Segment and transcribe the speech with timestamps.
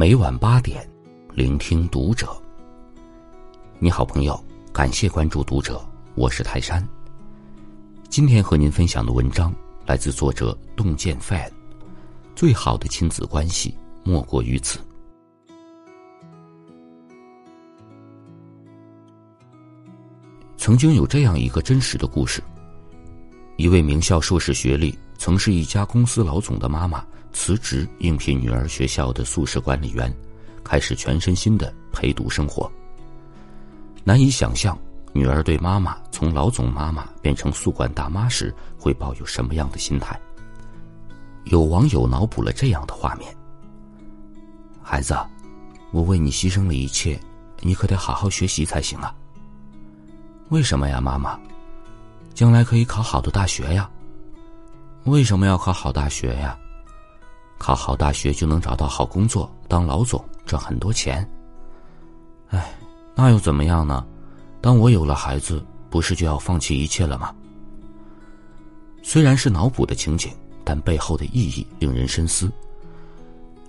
[0.00, 0.88] 每晚八点，
[1.34, 2.26] 聆听读者。
[3.78, 4.42] 你好，朋友，
[4.72, 5.78] 感谢关注读者，
[6.14, 6.82] 我是泰山。
[8.08, 9.54] 今天和您分享的文章
[9.84, 11.46] 来自作者洞见 fan。
[12.34, 14.80] 最好的亲子关系莫过于此。
[20.56, 22.42] 曾经有这样一个真实的故事：
[23.58, 27.04] 一位名校硕士学历、曾是一家公司老总的妈妈。
[27.32, 30.12] 辞职应聘女儿学校的宿舍管理员，
[30.64, 32.68] 开始全身心的陪读生活。
[34.02, 34.76] 难以想象，
[35.12, 40.18] 女儿对妈妈从老总妈妈变成宿管大妈时会抱有什么样的心态。
[41.44, 43.32] 有网友脑补了这样的画面：
[44.82, 45.16] 孩子，
[45.92, 47.16] 我为你牺牲了一切，
[47.60, 49.14] 你可得好好学习才行啊。
[50.48, 51.38] 为什么呀，妈妈？
[52.34, 53.88] 将来可以考好的大学呀。
[55.04, 56.58] 为什么要考好大学呀？
[57.58, 61.28] 考好大学就能找到好工作，当老总赚很多钱。
[62.48, 62.72] 哎，
[63.14, 64.04] 那又怎么样呢？
[64.60, 67.34] 当我有了孩子，不是就要放弃一切了吗？
[69.02, 70.30] 虽然是脑补的情景，
[70.64, 72.50] 但背后的意义令人深思。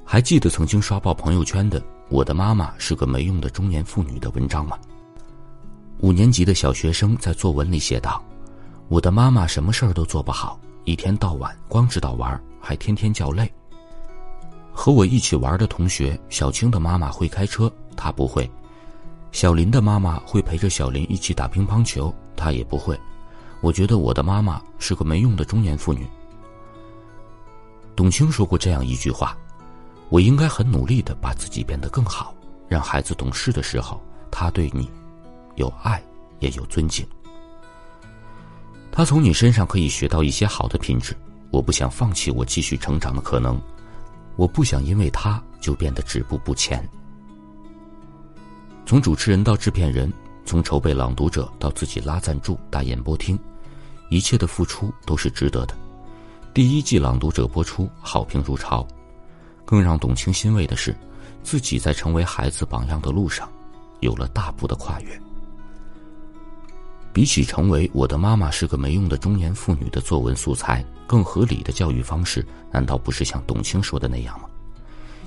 [0.04, 4.78] 还记得曾经刷爆朋友圈的“我的妈妈是个没用的中年妇女”的文章吗？
[6.00, 8.22] 五年级的小学生在作文里写道
[8.90, 13.52] ：“我的妈妈什么事儿都做不好，一天到晚光知道玩，还天天叫累。”
[14.74, 18.50] 和我一起玩的同学小青的妈妈会开车，她不会；
[19.32, 23.00] 小林的妈妈会陪着小林一起打乒乓球，她也不会。
[23.60, 26.08] 我觉得我的妈妈是个没用的中年妇女。
[27.96, 29.38] 董卿说过这样一句话
[30.10, 32.34] ：“我应该很努力的把自己变得更好，
[32.68, 34.90] 让孩子懂事的时候，他对你
[35.56, 36.02] 有爱
[36.40, 37.06] 也有尊敬。
[38.92, 41.16] 他从你身上可以学到一些好的品质。
[41.50, 43.60] 我不想放弃我继续成长的可能。”
[44.38, 46.88] 我不想因为他就变得止步不前。
[48.86, 50.12] 从主持人到制片人，
[50.46, 53.38] 从筹备《朗读者》到自己拉赞助、打演播厅，
[54.10, 55.76] 一切的付出都是值得的。
[56.54, 58.88] 第一季《朗读者》播出，好评如潮。
[59.66, 60.96] 更让董卿欣慰的是，
[61.44, 63.52] 自己在成为孩子榜样的路上，
[64.00, 65.22] 有了大步的跨越。
[67.14, 74.48] 比起成为我的妈妈是个没用的中年妇女的作文素材，更合理的教育方式，难道不是像董卿说的那样吗？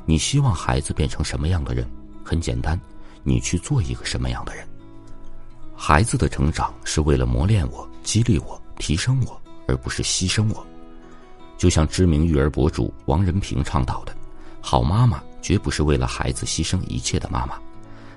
[0.06, 1.86] 你希望孩子变成什么样的人？
[2.24, 2.80] 很简单，
[3.22, 4.66] 你去做一个什么样的人。
[5.76, 10.66] 孩子的成长是为了磨练我、激励我、提升我，而不是牺牲我。
[11.58, 14.16] 就像知名育儿博主王仁平倡导的，
[14.62, 17.58] 好妈妈绝不是为了孩子牺牲一切的妈妈，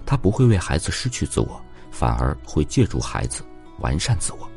[0.05, 1.61] 她不会为孩子失去自我，
[1.91, 3.43] 反而会借助孩子。
[3.79, 4.49] 完善自我。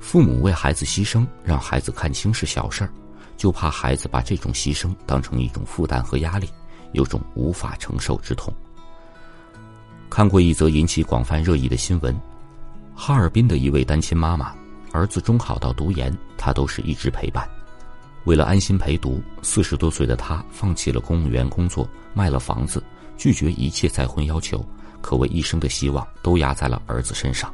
[0.00, 2.90] 父母为孩子牺牲，让孩子看清是小事儿，
[3.36, 6.48] 就怕孩子把这种牺牲当成一种负担和压力，
[6.92, 8.54] 有种无法承受之痛。
[10.08, 12.14] 看过一则引起广泛热议的新闻：
[12.94, 14.54] 哈尔滨的一位单亲妈妈，
[14.92, 17.48] 儿子中考到读研，她都是一直陪伴。
[18.24, 22.82] 为了安心陪读，四十多岁的她放弃了公务员工作，卖了房子，
[23.16, 24.64] 拒绝一切再婚要求，
[25.00, 27.52] 可谓一生的希望都压在了儿子身上。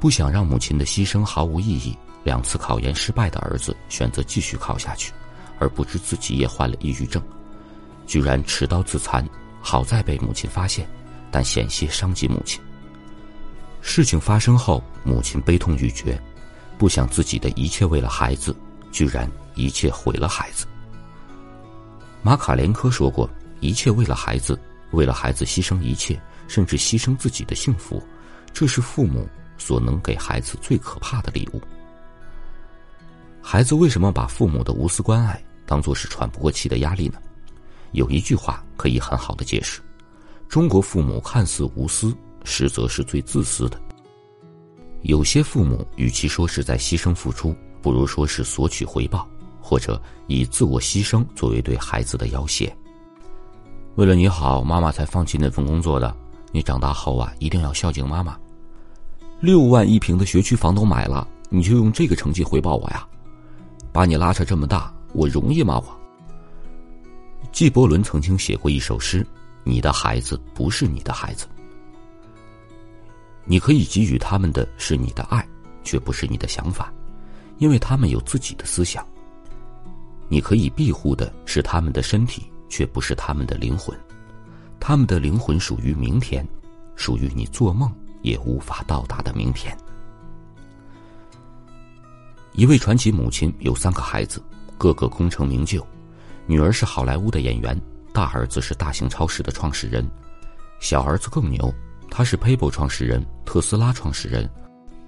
[0.00, 5.12] 不想让母亲的牺牲毫无意义，两次考研失败的儿子选择继续考下去，
[5.58, 7.22] 而不知自己也患了抑郁症，
[8.06, 9.26] 居然持刀自残。
[9.60, 10.88] 好在被母亲发现，
[11.30, 12.60] 但险些伤及母亲。
[13.80, 16.18] 事情发生后，母亲悲痛欲绝，
[16.78, 18.54] 不想自己的一切为了孩子，
[18.92, 20.64] 居然一切毁了孩子。
[22.22, 23.28] 马卡连科说过
[23.60, 24.58] ：“一切为了孩子，
[24.92, 28.00] 为了孩子牺牲一切，甚至牺牲自己的幸福，
[28.52, 31.60] 这是父母。”所能给孩子最可怕的礼物。
[33.42, 37.18] 孩子为什么把父母的无私关爱当做是喘不过气的压力呢？
[37.92, 39.80] 有一句话可以很好的解释：
[40.48, 42.14] 中国父母看似无私，
[42.44, 43.80] 实则是最自私的。
[45.02, 49.26] 有些父母与其说是在牺牲付出，不如说是索取回报，
[49.60, 52.70] 或者以自我牺牲作为对孩子的要挟。
[53.94, 56.14] 为了你好，妈妈才放弃那份工作的。
[56.50, 58.38] 你长大后啊，一定要孝敬妈妈。
[59.40, 63.06] 六万一平的学区房都买了，你就用这个成绩回报我呀？
[63.92, 65.80] 把你拉扯这么大，我容易吗？
[65.86, 66.00] 我。
[67.52, 69.24] 纪伯伦曾经写过一首诗
[69.62, 71.46] ：“你的孩子不是你的孩子，
[73.44, 75.46] 你可以给予他们的是你的爱，
[75.84, 76.92] 却不是你的想法，
[77.58, 79.06] 因为他们有自己的思想。
[80.28, 83.96] 你可以庇护的是他们的身体，却不是他们的灵魂，
[84.80, 86.44] 他们的灵魂属于明天，
[86.96, 87.88] 属于你做梦。”
[88.22, 89.76] 也无法到达的明天。
[92.52, 94.42] 一位传奇母亲有三个孩子，
[94.76, 95.86] 个个功成名就。
[96.46, 97.78] 女儿是好莱坞的演员，
[98.12, 100.04] 大儿子是大型超市的创始人，
[100.80, 101.72] 小儿子更牛，
[102.10, 104.48] 他是 PayPal 创始人、特斯拉创始人，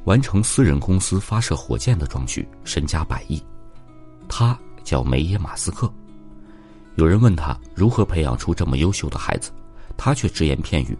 [0.05, 3.43] 完成私人公司发射火箭的壮举，身家百亿。
[4.29, 5.93] 他叫梅耶马斯克。
[6.97, 9.51] 有人问他如何培养出这么优秀的孩子，
[9.97, 10.97] 他却只言片语，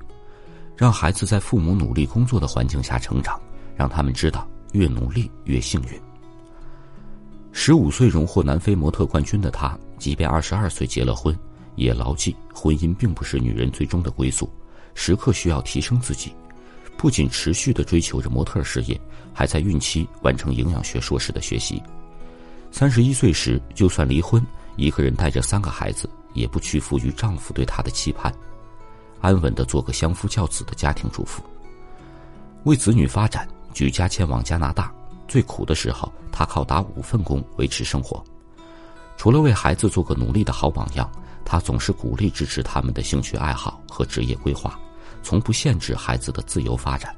[0.81, 3.39] 让孩子在父母努力工作的环境下成长，
[3.77, 5.89] 让他们知道越努力越幸运。
[7.53, 11.39] 十五岁荣获南非模特冠军的他，即便二十二岁结了婚，
[11.77, 14.51] 也牢记婚姻并不是女人最终的归宿，
[14.95, 16.33] 时刻需要提升自己。
[16.97, 18.99] 不仅持续的追求着模特事业，
[19.35, 21.83] 还在孕期完成营养学硕士的学习。
[22.71, 24.43] 三十一岁时，就算离婚，
[24.77, 28.35] 一个人带着三个孩子，也不屈服于丈夫对她的期盼，
[29.21, 31.43] 安稳的做个相夫教子的家庭主妇。
[32.65, 34.93] 为子女发展，举家迁往加拿大。
[35.29, 38.23] 最苦的时候，他靠打五份工维持生活。
[39.17, 41.11] 除了为孩子做个努力的好榜样，
[41.45, 44.79] 他总是鼓励支持他们的兴趣爱好和职业规划，
[45.23, 47.15] 从不限制孩子的自由发展。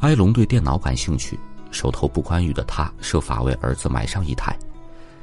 [0.00, 1.38] 埃隆对电脑感兴趣，
[1.70, 4.54] 手头不宽裕的他设法为儿子买上一台。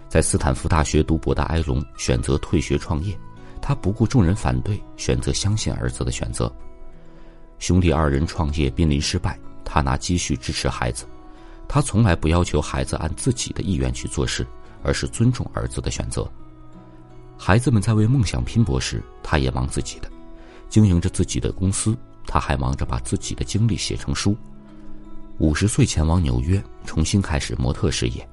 [0.10, 3.18] 在斯坦福大学读博的埃隆选择退学创业，
[3.62, 6.52] 他不顾众人反对，选择相信儿子的选择。
[7.60, 11.06] 兄弟二人创业濒临失败，他拿积蓄支持孩子。
[11.68, 14.46] 他从来不要求孩子按自己的意愿去做事，
[14.84, 16.30] 而是尊重儿子的选择。
[17.38, 20.10] 孩子们在为梦想拼搏时，他也忙自己的，
[20.68, 21.98] 经营着自己的公司。
[22.28, 24.36] 他还忙着把自己的经历写成书。
[25.40, 28.28] 五十岁前往纽约，重新开始模特事业。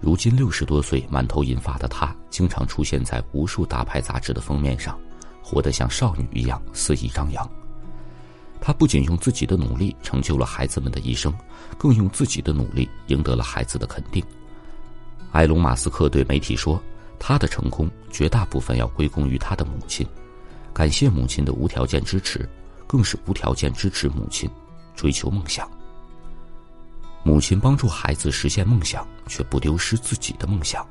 [0.00, 4.98] 如今六十多岁，满头银发的他，经常出现在无数大牌杂志的封面上，
[5.42, 7.48] 活得像少女一样肆意张扬。
[8.60, 11.32] 他不仅用自己的努力成就了孩子们的一生，
[11.76, 14.22] 更用自己的努力赢得了孩子的肯定。
[15.32, 16.80] 埃隆·马斯克对媒体说
[17.18, 20.06] ：“他的成功绝大部分要归功于他的母亲，
[20.72, 22.48] 感谢母亲的无条件支持，
[22.86, 24.48] 更是无条件支持母亲
[24.96, 25.68] 追求梦想。
[27.22, 30.86] 母亲帮助孩子实现梦想，却不丢失自己的梦想。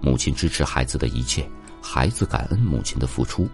[0.00, 1.48] 母亲支持孩子的一切，
[1.80, 3.48] 孩子感恩母亲的付出。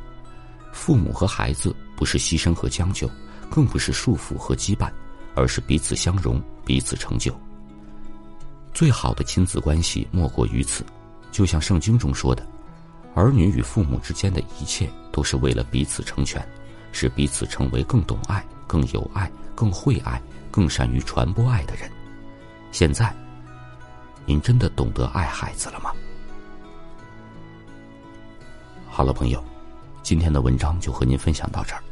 [0.72, 3.10] 父母和孩子不是牺牲和将就。”
[3.50, 4.92] 更不是束缚和羁绊，
[5.34, 7.34] 而是彼此相容，彼此成就。
[8.74, 10.84] 最好的亲子关系莫过于此，
[11.32, 12.46] 就像圣经中说的
[13.16, 16.46] ：“儿女与父母之间的一切都是为了彼此成全，
[16.92, 21.90] 使彼此成为更懂爱、更有爱、更会爱、更善于传播爱的人。”
[22.70, 23.14] 现在，
[24.26, 25.92] 您真的懂得爱孩子了吗？
[28.88, 29.42] 好了，朋友，
[30.02, 31.82] 今天的文章就和您分享到这儿。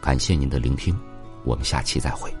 [0.00, 0.98] 感谢您的聆听，
[1.44, 2.32] 我们下期再会。